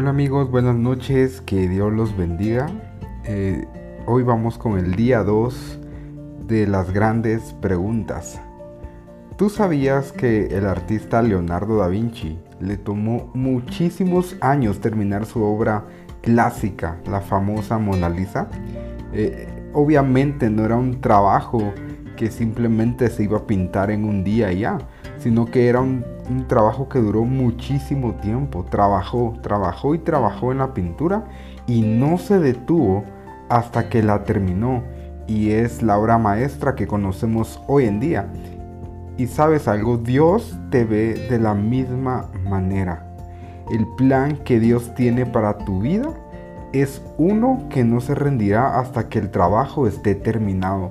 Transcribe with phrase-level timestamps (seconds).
[0.00, 2.68] Hola amigos, buenas noches, que Dios los bendiga.
[3.24, 3.66] Eh,
[4.06, 5.80] hoy vamos con el día 2
[6.46, 8.40] de las grandes preguntas.
[9.36, 15.84] ¿Tú sabías que el artista Leonardo da Vinci le tomó muchísimos años terminar su obra
[16.22, 18.46] clásica, la famosa Mona Lisa?
[19.12, 21.72] Eh, obviamente no era un trabajo
[22.16, 24.78] que simplemente se iba a pintar en un día y ya,
[25.28, 26.06] sino que era un,
[26.46, 28.64] trabajo que duró muchísimo tiempo.
[28.64, 31.26] Trabajó, trabajó y trabajó en la pintura
[31.66, 33.04] y no se detuvo
[33.50, 34.82] hasta que la terminó.
[35.26, 38.32] Y es la obra maestra que conocemos hoy en día.
[39.18, 43.06] Y sabes algo, Dios te ve de la misma manera.
[43.70, 46.08] El plan que Dios tiene para tu vida
[46.72, 50.90] es uno que no se rendirá hasta que el trabajo esté terminado.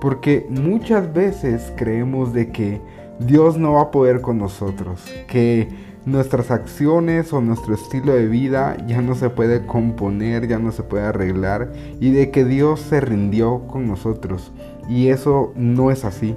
[0.00, 2.80] Porque muchas veces creemos de que
[3.20, 5.68] Dios no va a poder con nosotros, que
[6.06, 10.82] nuestras acciones o nuestro estilo de vida ya no se puede componer, ya no se
[10.82, 14.52] puede arreglar y de que Dios se rindió con nosotros.
[14.88, 16.34] Y eso no es así.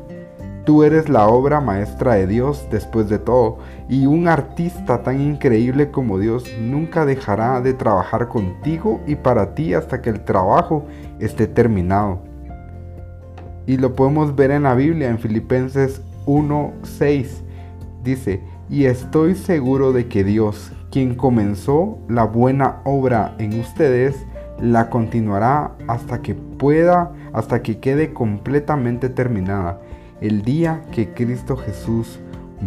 [0.66, 5.90] Tú eres la obra maestra de Dios después de todo y un artista tan increíble
[5.90, 10.86] como Dios nunca dejará de trabajar contigo y para ti hasta que el trabajo
[11.20, 12.24] esté terminado.
[13.66, 17.28] Y lo podemos ver en la Biblia, en Filipenses 1.6.
[18.04, 24.26] Dice, y estoy seguro de que Dios, quien comenzó la buena obra en ustedes,
[24.60, 29.82] la continuará hasta que pueda, hasta que quede completamente terminada,
[30.22, 32.20] el día que Cristo Jesús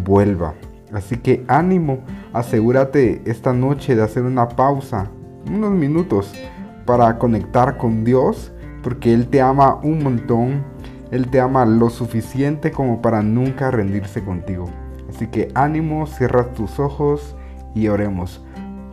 [0.05, 0.55] vuelva.
[0.93, 2.01] Así que ánimo,
[2.33, 5.11] asegúrate esta noche de hacer una pausa,
[5.51, 6.33] unos minutos,
[6.85, 10.63] para conectar con Dios, porque Él te ama un montón
[11.17, 14.71] él te ama lo suficiente como para nunca rendirse contigo.
[15.09, 17.35] Así que ánimo, cierra tus ojos
[17.75, 18.45] y oremos.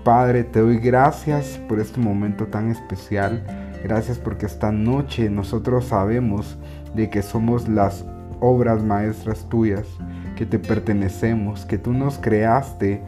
[0.03, 3.43] Padre, te doy gracias por este momento tan especial.
[3.83, 6.57] Gracias porque esta noche nosotros sabemos
[6.95, 8.05] de que somos las
[8.39, 9.85] obras maestras tuyas,
[10.37, 13.01] que te pertenecemos, que tú nos creaste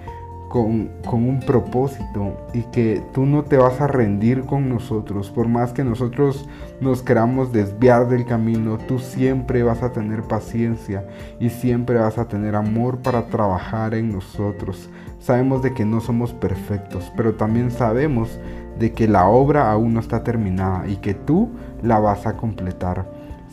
[0.56, 5.30] con, un propósito y que tú no te vas a rendir con nosotros.
[5.30, 6.48] Por más que nosotros
[6.80, 11.06] nos queramos desviar del camino, tú siempre vas a tener paciencia
[11.42, 14.90] y siempre vas a tener amor para trabajar en nosotros.
[15.20, 18.40] Sabemos de que no somos perfectos, pero también sabemos
[18.80, 21.50] de que la obra aún no está terminada y que tú
[21.84, 23.12] la vas a completar.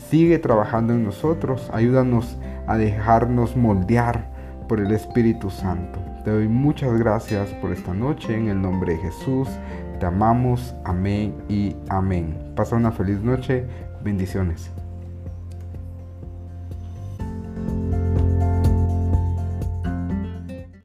[0.09, 4.31] Sigue trabajando en nosotros, ayúdanos a dejarnos moldear
[4.69, 6.12] por el Espíritu Santo.
[6.23, 9.49] Te doy muchas gracias por esta noche en el nombre de Jesús.
[9.99, 10.73] Te amamos.
[10.85, 12.37] Amén y amén.
[12.55, 13.65] Pasa una feliz noche.
[14.01, 14.71] Bendiciones.